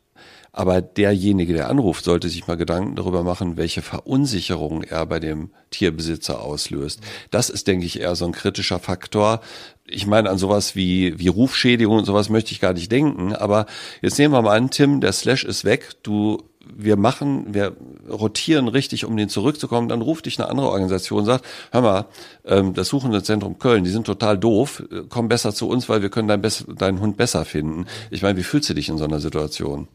[0.57, 5.51] Aber derjenige, der anruft, sollte sich mal Gedanken darüber machen, welche Verunsicherung er bei dem
[5.69, 6.99] Tierbesitzer auslöst.
[7.29, 9.41] Das ist, denke ich, eher so ein kritischer Faktor.
[9.85, 13.35] Ich meine, an sowas wie, wie Rufschädigung und sowas möchte ich gar nicht denken.
[13.35, 13.67] Aber
[14.01, 15.91] jetzt nehmen wir mal an, Tim, der Slash ist weg.
[16.01, 16.41] Du
[16.75, 17.75] wir machen, wir
[18.09, 22.05] rotieren richtig, um den zurückzukommen, dann ruft dich eine andere Organisation und sagt, hör mal,
[22.45, 26.09] ähm, das Suchende Zentrum Köln, die sind total doof, komm besser zu uns, weil wir
[26.09, 26.41] können dein
[26.75, 27.85] deinen Hund besser finden.
[28.11, 29.87] Ich meine, wie fühlst du dich in so einer Situation?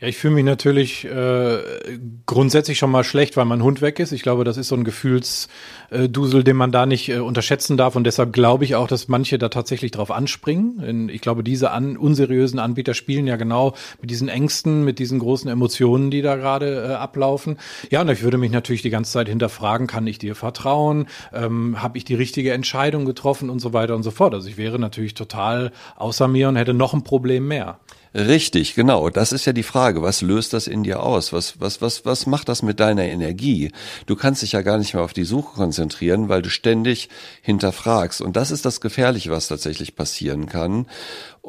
[0.00, 1.58] Ja, ich fühle mich natürlich äh,
[2.24, 4.12] grundsätzlich schon mal schlecht, weil mein Hund weg ist.
[4.12, 7.96] Ich glaube, das ist so ein Gefühlsdusel, den man da nicht äh, unterschätzen darf.
[7.96, 11.08] Und deshalb glaube ich auch, dass manche da tatsächlich drauf anspringen.
[11.08, 15.50] Ich glaube, diese an, unseriösen Anbieter spielen ja genau mit diesen Ängsten, mit diesen großen
[15.50, 17.58] Emotionen, die da gerade äh, ablaufen.
[17.90, 21.08] Ja, und ich würde mich natürlich die ganze Zeit hinterfragen, kann ich dir vertrauen?
[21.32, 24.32] Ähm, Habe ich die richtige Entscheidung getroffen und so weiter und so fort.
[24.32, 27.80] Also ich wäre natürlich total außer mir und hätte noch ein Problem mehr.
[28.14, 29.10] Richtig, genau.
[29.10, 30.02] Das ist ja die Frage.
[30.02, 31.32] Was löst das in dir aus?
[31.32, 33.70] Was, was, was, was macht das mit deiner Energie?
[34.06, 37.08] Du kannst dich ja gar nicht mehr auf die Suche konzentrieren, weil du ständig
[37.42, 38.20] hinterfragst.
[38.20, 40.86] Und das ist das Gefährliche, was tatsächlich passieren kann.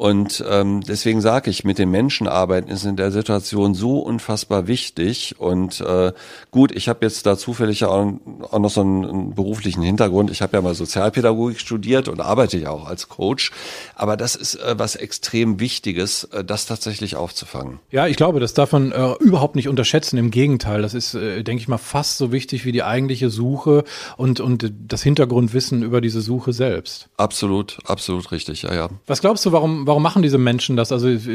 [0.00, 4.66] Und ähm, deswegen sage ich, mit den Menschen arbeiten ist in der Situation so unfassbar
[4.66, 5.34] wichtig.
[5.38, 6.14] Und äh,
[6.50, 8.10] gut, ich habe jetzt da zufällig auch,
[8.50, 10.30] auch noch so einen, einen beruflichen Hintergrund.
[10.30, 13.52] Ich habe ja mal Sozialpädagogik studiert und arbeite ja auch als Coach.
[13.94, 17.78] Aber das ist äh, was extrem Wichtiges, äh, das tatsächlich aufzufangen.
[17.90, 20.16] Ja, ich glaube, das darf man äh, überhaupt nicht unterschätzen.
[20.16, 23.84] Im Gegenteil, das ist, äh, denke ich mal, fast so wichtig wie die eigentliche Suche
[24.16, 27.10] und, und das Hintergrundwissen über diese Suche selbst.
[27.18, 28.88] Absolut, absolut richtig, ja, ja.
[29.06, 30.92] Was glaubst du, warum warum machen diese Menschen das?
[30.92, 31.26] Also es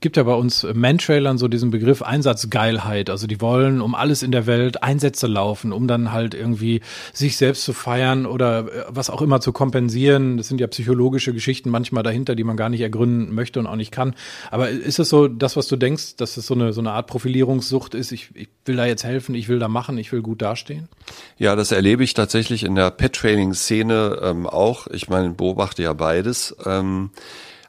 [0.00, 3.08] gibt ja bei uns Mantrailern so diesen Begriff Einsatzgeilheit.
[3.08, 6.82] Also die wollen um alles in der Welt Einsätze laufen, um dann halt irgendwie
[7.14, 10.36] sich selbst zu feiern oder äh, was auch immer zu kompensieren.
[10.36, 13.76] Das sind ja psychologische Geschichten manchmal dahinter, die man gar nicht ergründen möchte und auch
[13.76, 14.14] nicht kann.
[14.50, 17.06] Aber ist es so das, was du denkst, dass es so eine, so eine Art
[17.06, 18.12] Profilierungssucht ist?
[18.12, 20.90] Ich, ich will da jetzt helfen, ich will da machen, ich will gut dastehen?
[21.38, 24.88] Ja, das erlebe ich tatsächlich in der Pet-Training-Szene ähm, auch.
[24.88, 26.54] Ich meine, beobachte ja beides.
[26.66, 27.08] Ähm,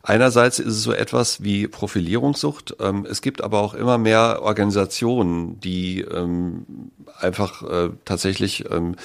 [0.07, 2.75] Einerseits ist es so etwas wie Profilierungssucht.
[2.79, 8.97] Ähm, es gibt aber auch immer mehr Organisationen, die ähm, einfach äh, tatsächlich ähm,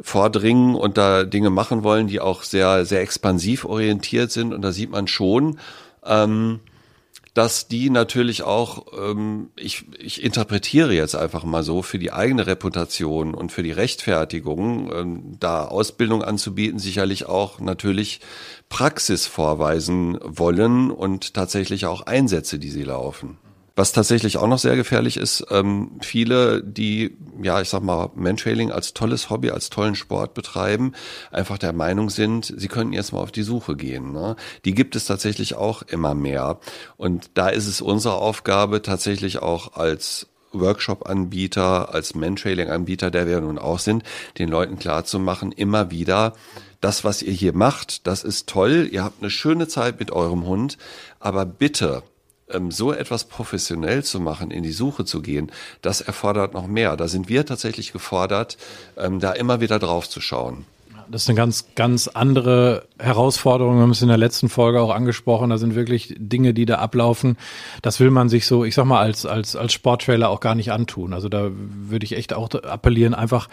[0.00, 4.54] vordringen und da Dinge machen wollen, die auch sehr, sehr expansiv orientiert sind.
[4.54, 5.58] Und da sieht man schon,
[7.36, 12.46] dass die natürlich auch, ähm, ich, ich interpretiere jetzt einfach mal so, für die eigene
[12.46, 18.20] Reputation und für die Rechtfertigung, ähm, da Ausbildung anzubieten, sicherlich auch natürlich
[18.70, 23.36] Praxis vorweisen wollen und tatsächlich auch Einsätze, die sie laufen.
[23.78, 28.72] Was tatsächlich auch noch sehr gefährlich ist, ähm, viele, die, ja, ich sag mal, Mantrailing
[28.72, 30.92] als tolles Hobby, als tollen Sport betreiben,
[31.30, 34.12] einfach der Meinung sind, sie könnten jetzt mal auf die Suche gehen.
[34.12, 34.36] Ne?
[34.64, 36.58] Die gibt es tatsächlich auch immer mehr.
[36.96, 43.58] Und da ist es unsere Aufgabe, tatsächlich auch als Workshop-Anbieter, als Mantrailing-Anbieter, der wir nun
[43.58, 44.04] auch sind,
[44.38, 46.32] den Leuten klarzumachen, immer wieder,
[46.80, 50.46] das, was ihr hier macht, das ist toll, ihr habt eine schöne Zeit mit eurem
[50.46, 50.78] Hund,
[51.20, 52.02] aber bitte
[52.70, 55.50] so etwas professionell zu machen, in die Suche zu gehen,
[55.82, 56.96] das erfordert noch mehr.
[56.96, 58.56] Da sind wir tatsächlich gefordert,
[58.96, 60.64] ähm, da immer wieder drauf zu schauen.
[61.08, 63.76] Das ist eine ganz, ganz andere Herausforderung.
[63.76, 65.50] Wir haben es in der letzten Folge auch angesprochen.
[65.50, 67.36] Da sind wirklich Dinge, die da ablaufen.
[67.82, 70.72] Das will man sich so, ich sag mal, als, als, als Sporttrailer auch gar nicht
[70.72, 71.12] antun.
[71.12, 73.48] Also da würde ich echt auch appellieren, einfach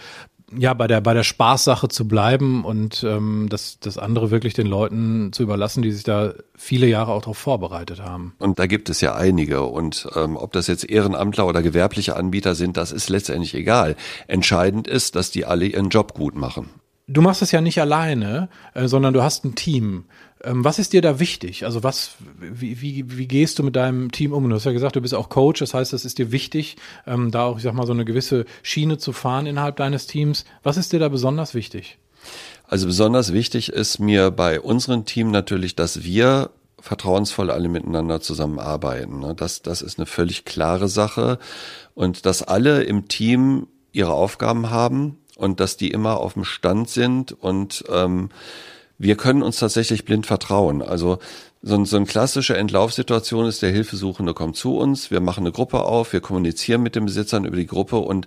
[0.58, 4.68] ja, bei der, bei der Spaßsache zu bleiben und ähm, das, das andere wirklich den
[4.68, 8.34] Leuten zu überlassen, die sich da viele Jahre auch darauf vorbereitet haben.
[8.40, 9.64] Und da gibt es ja einige.
[9.64, 13.96] Und ähm, ob das jetzt Ehrenamtler oder gewerbliche Anbieter sind, das ist letztendlich egal.
[14.28, 16.70] Entscheidend ist, dass die alle ihren Job gut machen.
[17.08, 20.06] Du machst es ja nicht alleine, äh, sondern du hast ein Team.
[20.42, 21.66] Ähm, was ist dir da wichtig?
[21.66, 24.50] Also was, wie, wie, wie gehst du mit deinem Team um?
[24.50, 27.30] Du hast ja gesagt, du bist auch Coach, das heißt, es ist dir wichtig, ähm,
[27.30, 30.46] da auch, ich sag mal, so eine gewisse Schiene zu fahren innerhalb deines Teams.
[30.64, 31.98] Was ist dir da besonders wichtig?
[32.68, 39.20] Also besonders wichtig ist mir bei unserem Team natürlich, dass wir vertrauensvoll alle miteinander zusammenarbeiten.
[39.20, 39.34] Ne?
[39.36, 41.38] Das, das ist eine völlig klare Sache.
[41.96, 46.90] Und dass alle im Team ihre Aufgaben haben und dass die immer auf dem Stand
[46.90, 48.30] sind und ähm,
[48.98, 50.82] wir können uns tatsächlich blind vertrauen.
[50.82, 51.20] Also
[51.62, 55.84] so, so eine klassische Entlaufsituation ist, der Hilfesuchende kommt zu uns, wir machen eine Gruppe
[55.84, 58.26] auf, wir kommunizieren mit den Besitzern über die Gruppe und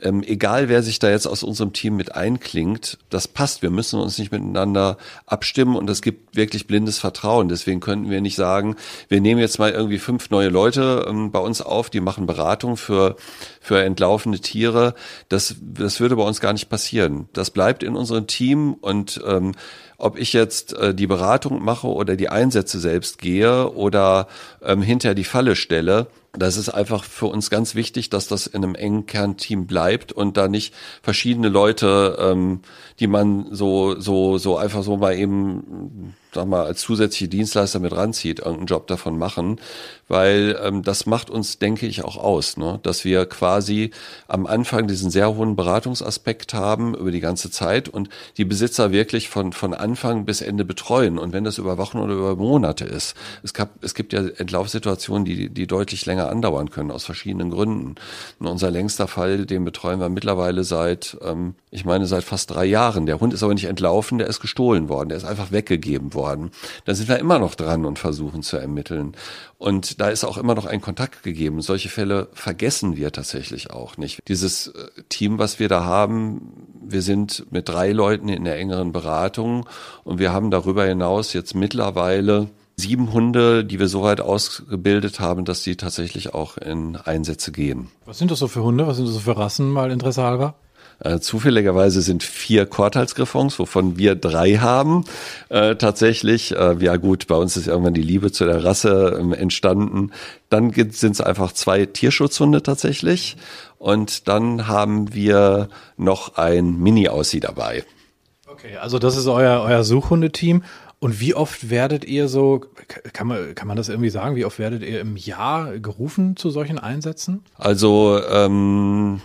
[0.00, 3.62] ähm, egal wer sich da jetzt aus unserem Team mit einklingt, das passt.
[3.62, 7.48] Wir müssen uns nicht miteinander abstimmen und es gibt wirklich blindes Vertrauen.
[7.48, 8.76] Deswegen könnten wir nicht sagen,
[9.08, 12.76] wir nehmen jetzt mal irgendwie fünf neue Leute ähm, bei uns auf, die machen Beratung
[12.76, 13.16] für,
[13.60, 14.94] für entlaufene Tiere.
[15.30, 17.28] Das, das würde bei uns gar nicht passieren.
[17.32, 19.52] Das bleibt in unserem Team und ähm,
[19.98, 24.28] ob ich jetzt äh, die Beratung mache oder die Einsätze selbst gehe oder
[24.62, 28.62] ähm, hinter die Falle stelle, das ist einfach für uns ganz wichtig, dass das in
[28.62, 32.60] einem engen Kernteam bleibt und da nicht verschiedene Leute, ähm,
[33.00, 37.92] die man so so so einfach so mal eben sag mal, als zusätzliche Dienstleister mit
[37.92, 39.58] ranzieht, irgendeinen Job davon machen,
[40.08, 42.78] weil ähm, das macht uns, denke ich, auch aus, ne?
[42.82, 43.90] dass wir quasi
[44.28, 49.28] am Anfang diesen sehr hohen Beratungsaspekt haben über die ganze Zeit und die Besitzer wirklich
[49.28, 51.18] von, von Anfang bis Ende betreuen.
[51.18, 55.24] Und wenn das über Wochen oder über Monate ist, es, gab, es gibt ja Entlaufsituationen,
[55.24, 57.96] die, die deutlich länger andauern können, aus verschiedenen Gründen.
[58.38, 62.66] Und unser längster Fall, den betreuen wir mittlerweile seit, ähm, ich meine, seit fast drei
[62.66, 63.06] Jahren.
[63.06, 66.25] Der Hund ist aber nicht entlaufen, der ist gestohlen worden, der ist einfach weggegeben worden
[66.26, 66.50] worden.
[66.84, 69.16] Da sind wir immer noch dran und versuchen zu ermitteln.
[69.58, 71.62] Und da ist auch immer noch ein Kontakt gegeben.
[71.62, 74.20] Solche Fälle vergessen wir tatsächlich auch nicht.
[74.28, 78.92] Dieses äh, Team, was wir da haben, wir sind mit drei Leuten in der engeren
[78.92, 79.66] Beratung
[80.04, 85.46] und wir haben darüber hinaus jetzt mittlerweile sieben Hunde, die wir so weit ausgebildet haben,
[85.46, 87.88] dass sie tatsächlich auch in Einsätze gehen.
[88.04, 88.86] Was sind das so für Hunde?
[88.86, 90.56] Was sind das so für Rassen, mal Interesse halber?
[90.98, 95.04] Äh, zufälligerweise sind vier Quartalsgriffons, wovon wir drei haben.
[95.50, 99.32] Äh, tatsächlich, äh, ja gut, bei uns ist irgendwann die Liebe zu der Rasse ähm,
[99.32, 100.12] entstanden.
[100.48, 103.36] Dann sind es einfach zwei Tierschutzhunde tatsächlich.
[103.78, 107.84] Und dann haben wir noch ein Mini-Aussie dabei.
[108.48, 110.62] Okay, also das ist euer, euer Suchhundeteam.
[110.98, 112.62] Und wie oft werdet ihr so,
[113.12, 116.48] kann man, kann man das irgendwie sagen, wie oft werdet ihr im Jahr gerufen zu
[116.48, 117.44] solchen Einsätzen?
[117.56, 119.20] Also ähm,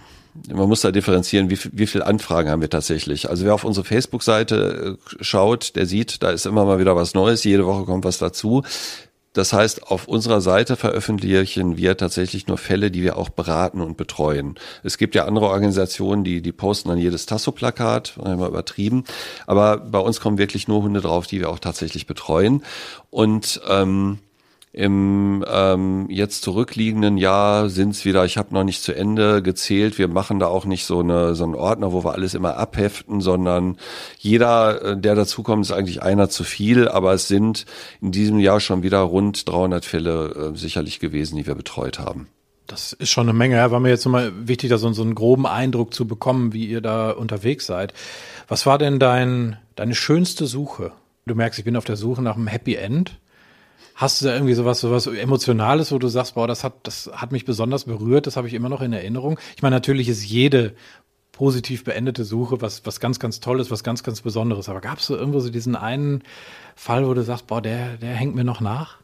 [0.53, 3.29] man muss da differenzieren, wie, wie viele Anfragen haben wir tatsächlich.
[3.29, 7.13] Also wer auf unsere Facebook-Seite äh, schaut, der sieht, da ist immer mal wieder was
[7.13, 8.63] Neues, jede Woche kommt was dazu.
[9.33, 13.95] Das heißt, auf unserer Seite veröffentlichen wir tatsächlich nur Fälle, die wir auch beraten und
[13.95, 14.55] betreuen.
[14.83, 19.05] Es gibt ja andere Organisationen, die, die posten dann jedes Tasso-Plakat, einmal übertrieben.
[19.47, 22.63] Aber bei uns kommen wirklich nur Hunde drauf, die wir auch tatsächlich betreuen.
[23.09, 24.19] Und ähm,
[24.73, 29.97] im ähm, jetzt zurückliegenden Jahr sind es wieder, ich habe noch nicht zu Ende gezählt,
[29.97, 33.19] wir machen da auch nicht so, eine, so einen Ordner, wo wir alles immer abheften,
[33.19, 33.77] sondern
[34.17, 37.65] jeder, äh, der dazukommt, ist eigentlich einer zu viel, aber es sind
[38.01, 42.27] in diesem Jahr schon wieder rund 300 Fälle äh, sicherlich gewesen, die wir betreut haben.
[42.67, 43.57] Das ist schon eine Menge.
[43.57, 46.67] Ja, war mir jetzt nochmal wichtig, da so, so einen groben Eindruck zu bekommen, wie
[46.67, 47.93] ihr da unterwegs seid.
[48.47, 50.93] Was war denn dein, deine schönste Suche?
[51.25, 53.19] Du merkst, ich bin auf der Suche nach einem Happy End.
[53.95, 57.31] Hast du da irgendwie sowas, sowas Emotionales, wo du sagst, boah, das hat, das hat
[57.31, 59.39] mich besonders berührt, das habe ich immer noch in Erinnerung?
[59.55, 60.73] Ich meine, natürlich ist jede
[61.31, 64.69] positiv beendete Suche was, was ganz, ganz Tolles, was ganz, ganz Besonderes.
[64.69, 66.23] Aber gab es so irgendwo so diesen einen
[66.75, 68.97] Fall, wo du sagst, boah, der, der hängt mir noch nach?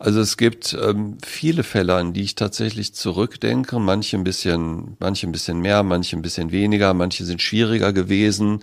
[0.00, 3.80] Also es gibt ähm, viele Fälle, an die ich tatsächlich zurückdenke.
[3.80, 8.62] Manche ein bisschen, manche ein bisschen mehr, manche ein bisschen weniger, manche sind schwieriger gewesen.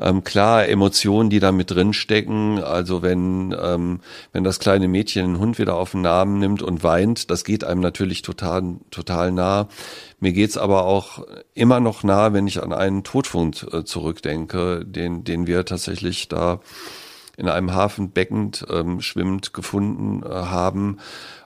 [0.00, 2.58] Ähm, klar, Emotionen, die da mit drin stecken.
[2.60, 4.00] Also wenn ähm,
[4.32, 7.62] wenn das kleine Mädchen einen Hund wieder auf den Namen nimmt und weint, das geht
[7.62, 9.68] einem natürlich total total nah.
[10.18, 15.22] Mir geht's aber auch immer noch nah, wenn ich an einen Todfund äh, zurückdenke, den
[15.22, 16.60] den wir tatsächlich da
[17.36, 20.98] in einem Hafenbecken ähm, schwimmend gefunden äh, haben.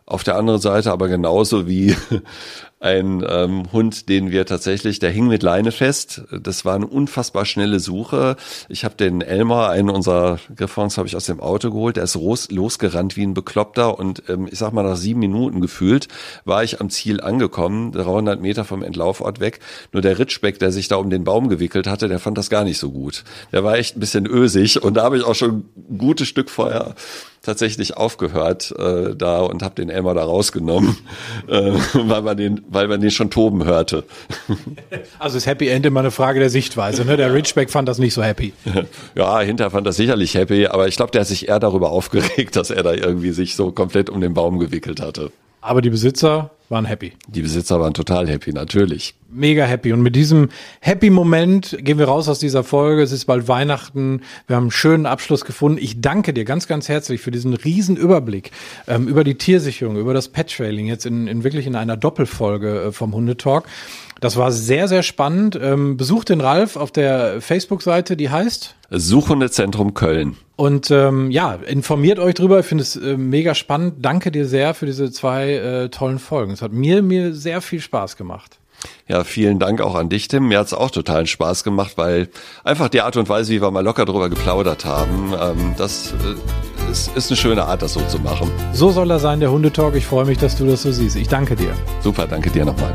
[0.09, 1.97] Auf der anderen Seite aber genauso wie
[2.81, 6.23] ein ähm, Hund, den wir tatsächlich, der hing mit Leine fest.
[6.31, 8.37] Das war eine unfassbar schnelle Suche.
[8.69, 11.97] Ich habe den Elmar, einen unserer Griffons, habe ich aus dem Auto geholt.
[11.97, 15.61] Der ist los, losgerannt wie ein Bekloppter und ähm, ich sag mal nach sieben Minuten
[15.61, 16.07] gefühlt
[16.45, 19.59] war ich am Ziel angekommen, 300 Meter vom Entlaufort weg.
[19.93, 22.63] Nur der Ritschbeck, der sich da um den Baum gewickelt hatte, der fand das gar
[22.63, 23.25] nicht so gut.
[23.51, 26.49] Der war echt ein bisschen ösig und da habe ich auch schon ein gutes Stück
[26.49, 26.95] vorher
[27.47, 30.97] tatsächlich aufgehört äh, da und habe den Elmar da rausgenommen,
[31.49, 34.05] äh, weil man den, weil man den schon toben hörte.
[35.19, 37.05] Also ist Happy End immer eine Frage der Sichtweise.
[37.05, 37.17] Ne?
[37.17, 38.53] Der Ridgeback fand das nicht so happy.
[39.15, 42.57] Ja, hinter fand das sicherlich happy, aber ich glaube, der hat sich eher darüber aufgeregt,
[42.57, 45.31] dass er da irgendwie sich so komplett um den Baum gewickelt hatte.
[45.61, 47.13] Aber die Besitzer waren happy.
[47.29, 49.15] Die Besitzer waren total happy, natürlich.
[49.31, 49.93] Mega happy.
[49.93, 50.49] Und mit diesem
[50.81, 53.03] happy Moment gehen wir raus aus dieser Folge.
[53.03, 54.23] Es ist bald Weihnachten.
[54.47, 55.79] Wir haben einen schönen Abschluss gefunden.
[55.81, 58.51] Ich danke dir ganz, ganz herzlich für diesen riesen Überblick
[58.87, 62.93] ähm, über die Tiersicherung, über das Pet-Trailing, jetzt in, in wirklich in einer Doppelfolge äh,
[62.93, 63.65] vom Hundetalk.
[64.21, 65.59] Das war sehr, sehr spannend.
[65.61, 70.37] Ähm, besucht den Ralf auf der Facebook-Seite, die heißt Suchhundezentrum Köln.
[70.57, 72.61] Und ähm, ja, informiert euch drüber.
[72.61, 73.97] Ich finde es äh, mega spannend.
[73.99, 76.53] Danke dir sehr für diese zwei äh, tollen Folgen.
[76.53, 78.59] Es hat mir, mir sehr viel Spaß gemacht.
[79.09, 80.49] Ja, vielen Dank auch an dich, Tim.
[80.49, 82.29] Mir hat's auch totalen Spaß gemacht, weil
[82.65, 86.91] einfach die Art und Weise, wie wir mal locker drüber geplaudert haben, ähm, das äh,
[86.91, 88.51] ist, ist eine schöne Art, das so zu machen.
[88.73, 89.95] So soll er sein, der Hundetalk.
[89.95, 91.17] Ich freue mich, dass du das so siehst.
[91.17, 91.73] Ich danke dir.
[92.01, 92.95] Super, danke dir nochmal.